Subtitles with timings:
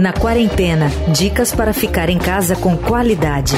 [0.00, 3.54] Na quarentena, dicas para ficar em casa com qualidade.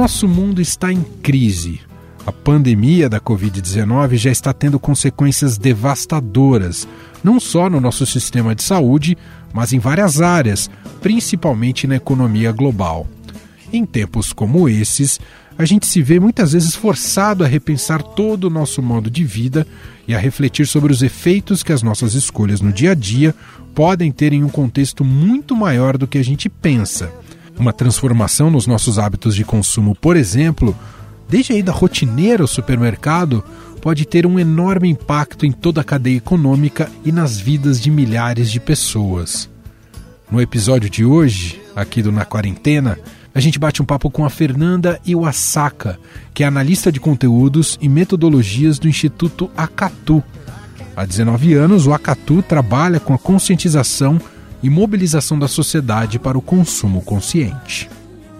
[0.00, 1.78] Nosso mundo está em crise.
[2.24, 6.88] A pandemia da Covid-19 já está tendo consequências devastadoras,
[7.22, 9.14] não só no nosso sistema de saúde,
[9.52, 10.70] mas em várias áreas,
[11.02, 13.06] principalmente na economia global.
[13.70, 15.20] Em tempos como esses,
[15.58, 19.66] a gente se vê muitas vezes forçado a repensar todo o nosso modo de vida
[20.08, 23.34] e a refletir sobre os efeitos que as nossas escolhas no dia a dia
[23.74, 27.12] podem ter em um contexto muito maior do que a gente pensa.
[27.60, 30.74] Uma transformação nos nossos hábitos de consumo, por exemplo,
[31.28, 33.44] desde a ida rotineira ao supermercado,
[33.82, 38.50] pode ter um enorme impacto em toda a cadeia econômica e nas vidas de milhares
[38.50, 39.46] de pessoas.
[40.32, 42.98] No episódio de hoje, aqui do Na Quarentena,
[43.34, 45.98] a gente bate um papo com a Fernanda Iwasaka,
[46.32, 50.24] que é analista de conteúdos e metodologias do Instituto Acatu.
[50.96, 54.18] Há 19 anos, o Acatu trabalha com a conscientização
[54.62, 57.88] e mobilização da sociedade para o consumo consciente.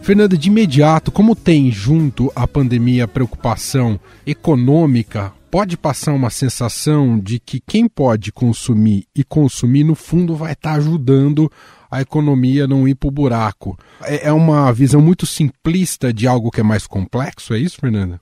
[0.03, 7.19] Fernanda, de imediato, como tem junto à pandemia a preocupação econômica, pode passar uma sensação
[7.19, 11.51] de que quem pode consumir e consumir, no fundo, vai estar ajudando
[11.91, 13.77] a economia não ir para o buraco.
[14.05, 18.21] É, é uma visão muito simplista de algo que é mais complexo, é isso, Fernanda?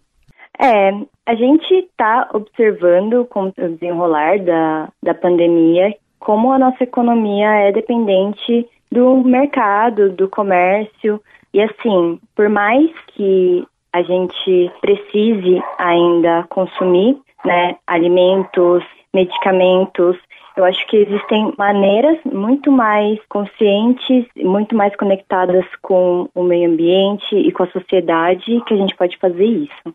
[0.58, 0.90] É,
[1.26, 7.72] a gente está observando com o desenrolar da, da pandemia como a nossa economia é
[7.72, 11.20] dependente do mercado, do comércio.
[11.52, 20.16] E assim, por mais que a gente precise ainda consumir né, alimentos, medicamentos,
[20.56, 27.36] eu acho que existem maneiras muito mais conscientes, muito mais conectadas com o meio ambiente
[27.36, 29.94] e com a sociedade que a gente pode fazer isso.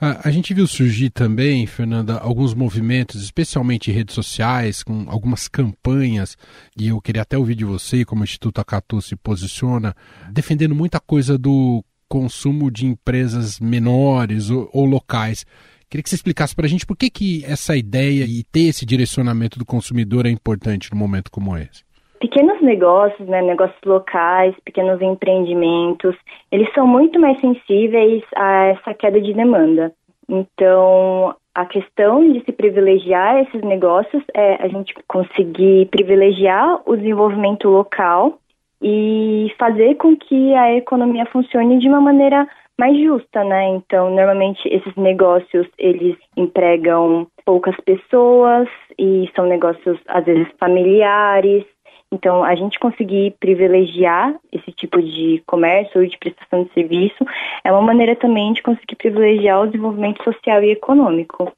[0.00, 6.36] A, gente viu surgir também, Fernanda, alguns movimentos, especialmente em redes sociais, com algumas campanhas,
[6.76, 9.94] e eu queria até ouvir de você como o Instituto Acatu se posiciona,
[10.32, 15.44] defendendo muita coisa do consumo de empresas menores ou, ou locais.
[15.88, 18.86] Queria que você explicasse para a gente por que, que essa ideia e ter esse
[18.86, 21.89] direcionamento do consumidor é importante num momento como esse
[22.20, 26.14] pequenos negócios, né, negócios locais, pequenos empreendimentos,
[26.52, 29.92] eles são muito mais sensíveis a essa queda de demanda.
[30.28, 37.68] Então, a questão de se privilegiar esses negócios é a gente conseguir privilegiar o desenvolvimento
[37.68, 38.38] local
[38.82, 42.46] e fazer com que a economia funcione de uma maneira
[42.78, 43.68] mais justa, né?
[43.68, 51.64] Então, normalmente esses negócios eles empregam poucas pessoas e são negócios às vezes familiares
[52.12, 57.24] então, a gente conseguir privilegiar esse tipo de comércio ou de prestação de serviço
[57.64, 61.52] é uma maneira também de conseguir privilegiar o desenvolvimento social e econômico.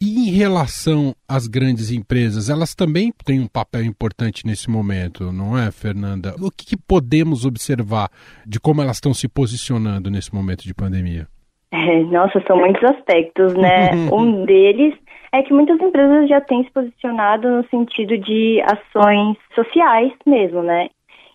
[0.00, 5.58] E em relação às grandes empresas, elas também têm um papel importante nesse momento, não
[5.58, 6.34] é, Fernanda?
[6.40, 8.10] O que, que podemos observar
[8.46, 11.26] de como elas estão se posicionando nesse momento de pandemia?
[11.72, 13.90] É, nossa, são muitos aspectos, né?
[14.12, 14.94] um deles
[15.34, 20.88] é que muitas empresas já têm se posicionado no sentido de ações sociais mesmo, né?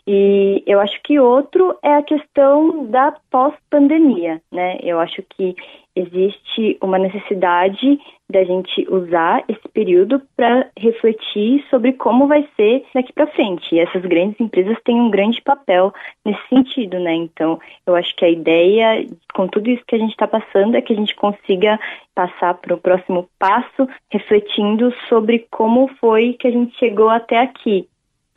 [0.07, 4.77] E eu acho que outro é a questão da pós-pandemia, né?
[4.81, 5.53] Eu acho que
[5.99, 7.99] existe uma necessidade
[8.29, 13.73] da gente usar esse período para refletir sobre como vai ser daqui para frente.
[13.73, 15.91] E essas grandes empresas têm um grande papel
[16.23, 17.13] nesse sentido, né?
[17.15, 20.81] Então, eu acho que a ideia, com tudo isso que a gente está passando, é
[20.81, 21.79] que a gente consiga
[22.13, 27.87] passar para o próximo passo, refletindo sobre como foi que a gente chegou até aqui.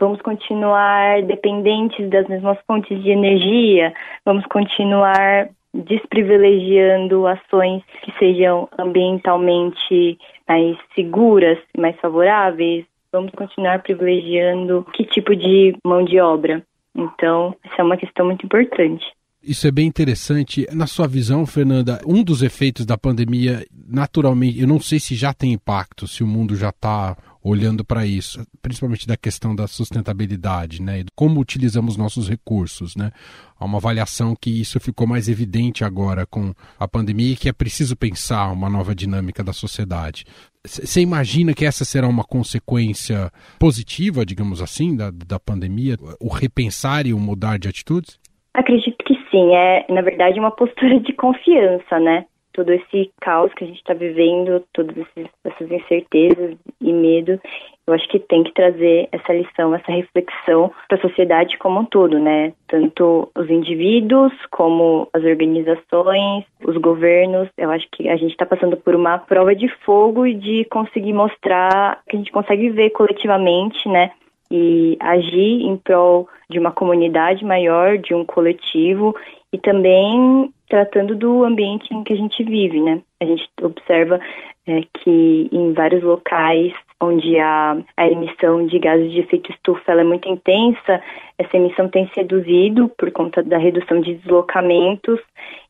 [0.01, 3.93] Vamos continuar dependentes das mesmas fontes de energia?
[4.25, 15.05] Vamos continuar desprivilegiando ações que sejam ambientalmente mais seguras, mais favoráveis, vamos continuar privilegiando que
[15.05, 16.63] tipo de mão de obra.
[16.95, 19.05] Então, essa é uma questão muito importante.
[19.43, 20.67] Isso é bem interessante.
[20.73, 25.35] Na sua visão, Fernanda, um dos efeitos da pandemia, naturalmente, eu não sei se já
[25.35, 30.81] tem impacto, se o mundo já está olhando para isso, principalmente da questão da sustentabilidade,
[30.81, 33.11] né, e como utilizamos nossos recursos, né.
[33.59, 37.53] Há uma avaliação que isso ficou mais evidente agora com a pandemia e que é
[37.53, 40.25] preciso pensar uma nova dinâmica da sociedade.
[40.65, 47.07] Você imagina que essa será uma consequência positiva, digamos assim, da, da pandemia, o repensar
[47.07, 48.19] e o mudar de atitudes?
[48.55, 52.27] Acredito que sim, é na verdade uma postura de confiança, né?
[52.53, 54.97] Todo esse caos que a gente está vivendo, todas
[55.45, 57.41] essas incertezas e medo,
[57.87, 61.85] eu acho que tem que trazer essa lição, essa reflexão para a sociedade como um
[61.85, 62.53] todo, né?
[62.69, 67.49] Tanto os indivíduos como as organizações, os governos.
[67.59, 71.13] Eu acho que a gente está passando por uma prova de fogo e de conseguir
[71.13, 74.13] mostrar que a gente consegue ver coletivamente, né?
[74.55, 79.17] E agir em prol de uma comunidade maior, de um coletivo
[79.51, 83.01] e também tratando do ambiente em que a gente vive, né?
[83.21, 84.21] A gente observa
[84.67, 90.05] é, que em vários locais onde a, a emissão de gases de efeito estufa é
[90.05, 91.03] muito intensa,
[91.37, 95.19] essa emissão tem se reduzido por conta da redução de deslocamentos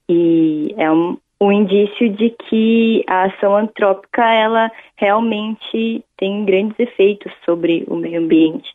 [0.08, 7.32] e é um, um indício de que a ação antrópica ela realmente tem grandes efeitos
[7.44, 8.72] sobre o meio ambiente.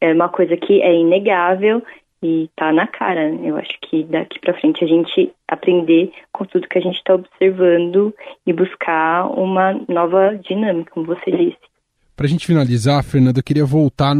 [0.00, 1.82] É uma coisa que é inegável
[2.22, 3.28] e tá na cara.
[3.42, 7.14] Eu acho que daqui para frente a gente aprender com tudo que a gente está
[7.14, 8.14] observando
[8.46, 11.75] e buscar uma nova dinâmica, como você disse.
[12.16, 14.16] Para a gente finalizar, Fernando, eu queria voltar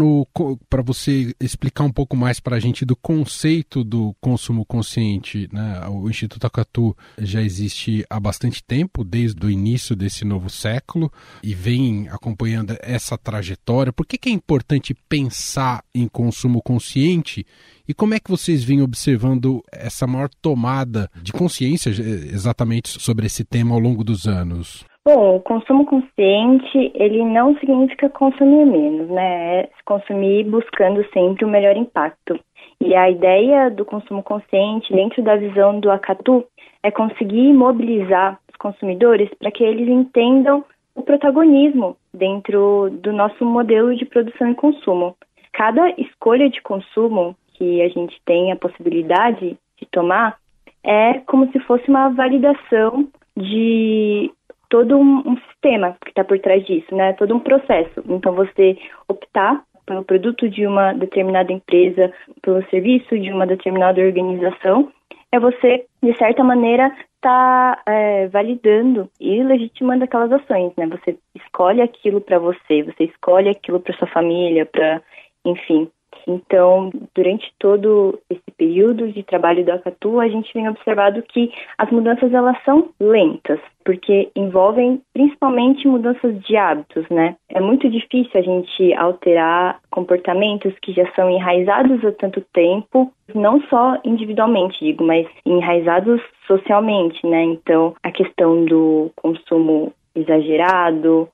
[0.69, 5.48] para você explicar um pouco mais para a gente do conceito do consumo consciente.
[5.50, 5.81] Né?
[5.88, 11.10] O Instituto Acatu já existe há bastante tempo, desde o início desse novo século,
[11.43, 13.94] e vem acompanhando essa trajetória.
[13.94, 17.46] Por que, que é importante pensar em consumo consciente
[17.88, 23.42] e como é que vocês vêm observando essa maior tomada de consciência exatamente sobre esse
[23.42, 24.84] tema ao longo dos anos?
[25.06, 29.61] Bom, o consumo consciente, ele não significa consumir menos, né?
[29.61, 32.37] É consumir buscando sempre o melhor impacto.
[32.81, 36.44] E a ideia do consumo consciente, dentro da visão do Acatu,
[36.82, 43.94] é conseguir mobilizar os consumidores para que eles entendam o protagonismo dentro do nosso modelo
[43.94, 45.14] de produção e consumo.
[45.52, 50.37] Cada escolha de consumo que a gente tem a possibilidade de tomar
[50.82, 53.06] é como se fosse uma validação
[53.37, 54.32] de
[54.68, 57.12] todo um, um sistema que está por trás disso, né?
[57.14, 58.02] Todo um processo.
[58.08, 58.76] Então, você
[59.08, 64.90] optar pelo produto de uma determinada empresa, pelo serviço de uma determinada organização,
[65.30, 66.86] é você, de certa maneira,
[67.16, 70.86] estar tá, é, validando e legitimando aquelas ações, né?
[70.86, 75.02] Você escolhe aquilo para você, você escolhe aquilo para sua família, para,
[75.44, 75.88] enfim,
[76.26, 81.90] então, durante todo esse período de trabalho do Acatu, a gente vem observado que as
[81.90, 87.36] mudanças elas são lentas, porque envolvem principalmente mudanças de hábitos, né?
[87.48, 93.60] É muito difícil a gente alterar comportamentos que já são enraizados há tanto tempo, não
[93.62, 97.42] só individualmente, digo, mas enraizados socialmente, né?
[97.42, 101.28] Então, a questão do consumo exagerado,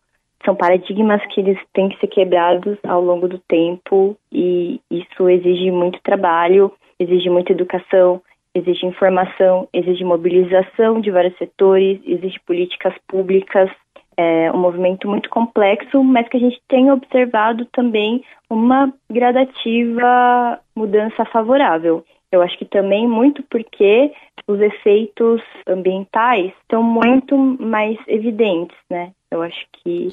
[0.45, 5.71] são paradigmas que eles têm que ser quebrados ao longo do tempo e isso exige
[5.71, 8.21] muito trabalho, exige muita educação,
[8.55, 13.71] exige informação, exige mobilização de vários setores, exige políticas públicas.
[14.17, 21.25] É um movimento muito complexo, mas que a gente tem observado também uma gradativa mudança
[21.27, 22.05] favorável.
[22.33, 24.11] Eu acho que também muito porque
[24.49, 29.13] os efeitos ambientais estão muito mais evidentes, né?
[29.31, 30.09] Eu acho que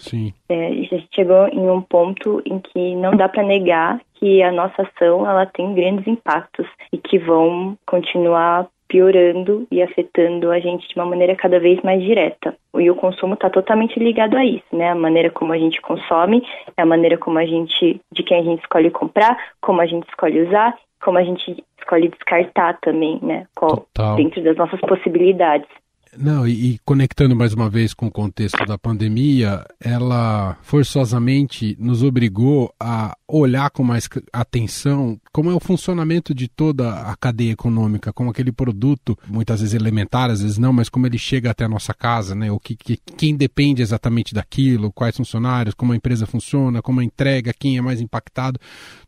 [0.48, 4.52] é, a gente chegou em um ponto em que não dá para negar que a
[4.52, 10.88] nossa ação ela tem grandes impactos e que vão continuar piorando e afetando a gente
[10.88, 12.56] de uma maneira cada vez mais direta.
[12.76, 14.90] E o consumo está totalmente ligado a isso, né?
[14.90, 16.44] A maneira como a gente consome,
[16.76, 20.42] a maneira como a gente, de quem a gente escolhe comprar, como a gente escolhe
[20.42, 23.48] usar, como a gente escolhe descartar também, né?
[23.56, 25.68] Qual, dentro das nossas possibilidades.
[26.18, 32.02] Não, e, e, conectando mais uma vez com o contexto da pandemia, ela forçosamente nos
[32.02, 38.12] obrigou a olhar com mais atenção como é o funcionamento de toda a cadeia econômica,
[38.12, 41.70] como aquele produto, muitas vezes elementar, às vezes não, mas como ele chega até a
[41.70, 42.52] nossa casa, né?
[42.52, 47.04] O que, que quem depende exatamente daquilo, quais funcionários, como a empresa funciona, como a
[47.04, 48.60] entrega, quem é mais impactado.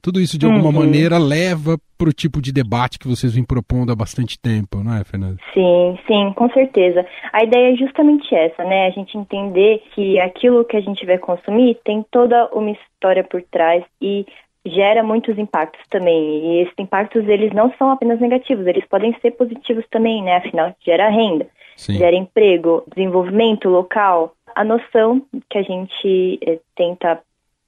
[0.02, 0.86] Tudo isso de alguma uhum.
[0.86, 4.96] maneira leva para o tipo de debate que vocês vêm propondo há bastante tempo, não
[4.96, 5.38] é, Fernanda?
[5.54, 7.06] Sim, sim, com certeza.
[7.32, 8.88] A ideia é justamente essa, né?
[8.88, 13.44] A gente entender que aquilo que a gente vai consumir tem toda uma história por
[13.44, 14.26] trás e
[14.66, 16.18] gera muitos impactos também.
[16.18, 20.38] E esses impactos, eles não são apenas negativos, eles podem ser positivos também, né?
[20.38, 22.00] Afinal, gera renda, Sim.
[22.00, 24.34] gera emprego, desenvolvimento local.
[24.56, 27.22] A noção que a gente eh, tenta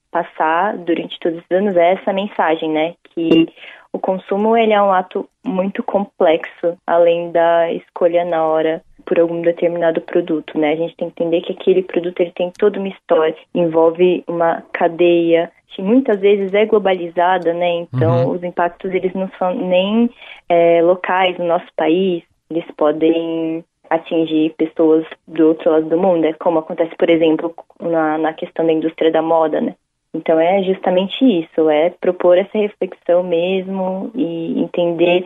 [0.09, 2.95] passar durante todos os anos é essa mensagem, né?
[3.13, 3.47] Que
[3.93, 9.41] o consumo ele é um ato muito complexo, além da escolha na hora por algum
[9.41, 10.71] determinado produto, né?
[10.71, 14.63] A gente tem que entender que aquele produto ele tem toda uma história, envolve uma
[14.73, 17.69] cadeia que muitas vezes é globalizada, né?
[17.81, 18.31] Então uhum.
[18.31, 20.09] os impactos eles não são nem
[20.49, 26.33] é, locais no nosso país, eles podem atingir pessoas do outro lado do mundo, é
[26.33, 29.75] como acontece, por exemplo, na, na questão da indústria da moda, né?
[30.13, 35.25] Então é justamente isso, é propor essa reflexão mesmo e entender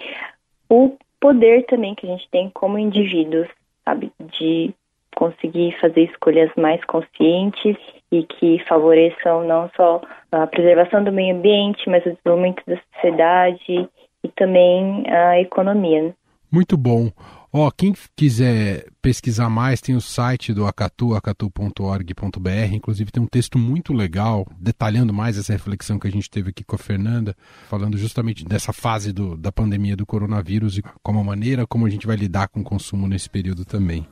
[0.70, 3.48] o poder também que a gente tem como indivíduos,
[3.84, 4.74] sabe, de
[5.16, 7.76] conseguir fazer escolhas mais conscientes
[8.12, 10.02] e que favoreçam não só
[10.32, 13.90] a preservação do meio ambiente, mas o desenvolvimento da sociedade
[14.24, 16.14] e também a economia.
[16.52, 17.10] Muito bom.
[17.52, 22.74] Ó, oh, quem quiser pesquisar mais, tem o site do Acatu, acatu.org.br.
[22.74, 26.64] Inclusive tem um texto muito legal, detalhando mais essa reflexão que a gente teve aqui
[26.64, 27.36] com a Fernanda,
[27.70, 31.90] falando justamente dessa fase do, da pandemia do coronavírus e como a maneira como a
[31.90, 34.06] gente vai lidar com o consumo nesse período também.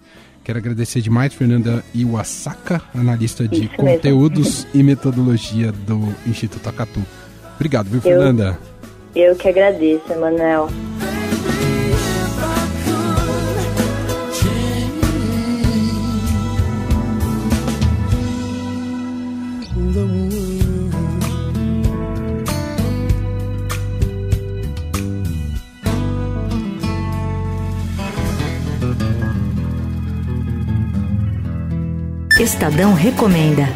[0.45, 4.79] Quero agradecer demais, Fernanda Iwasaka, analista de Isso conteúdos mesmo.
[4.79, 7.03] e metodologia do Instituto Acatu.
[7.55, 8.57] Obrigado, viu, Fernanda?
[9.15, 10.69] Eu, eu que agradeço, Emanuel.
[32.45, 33.67] Estadão Recomenda.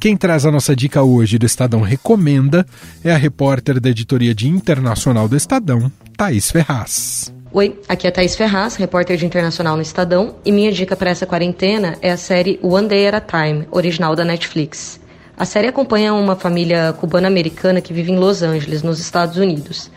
[0.00, 2.64] Quem traz a nossa dica hoje do Estadão Recomenda
[3.04, 7.30] é a repórter da editoria de internacional do Estadão, Thaís Ferraz.
[7.52, 11.26] Oi, aqui é Thaís Ferraz, repórter de internacional no Estadão, e minha dica para essa
[11.26, 14.98] quarentena é a série One Day at a Time, original da Netflix.
[15.36, 19.90] A série acompanha uma família cubana-americana que vive em Los Angeles, nos Estados Unidos.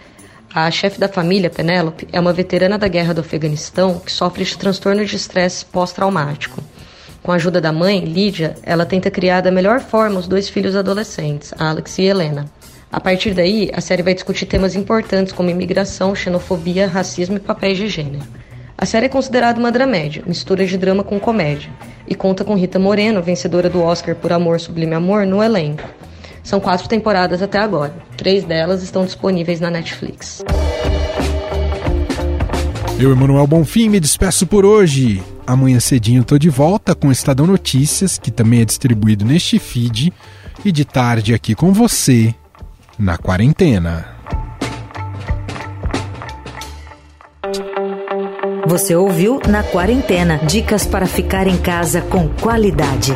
[0.53, 4.58] A chefe da família, Penélope, é uma veterana da guerra do Afeganistão que sofre de
[4.58, 6.60] transtorno de estresse pós-traumático.
[7.22, 10.75] Com a ajuda da mãe, Lídia, ela tenta criar da melhor forma os dois filhos
[10.75, 12.51] adolescentes, Alex e Helena.
[12.91, 17.77] A partir daí, a série vai discutir temas importantes como imigração, xenofobia, racismo e papéis
[17.77, 18.25] de gênero.
[18.75, 21.70] A série é considerada uma dramédia, mistura de drama com comédia,
[22.08, 25.88] e conta com Rita Moreno, vencedora do Oscar por Amor Sublime Amor, no elenco.
[26.50, 27.94] São quatro temporadas até agora.
[28.18, 30.44] Três delas estão disponíveis na Netflix.
[33.00, 35.22] Eu, Emanuel Bonfim, me despeço por hoje.
[35.46, 40.12] Amanhã cedinho estou de volta com o Estadão Notícias, que também é distribuído neste feed,
[40.65, 42.34] e de tarde aqui com você,
[42.98, 44.08] na quarentena.
[48.65, 53.13] Você ouviu Na Quarentena dicas para ficar em casa com qualidade.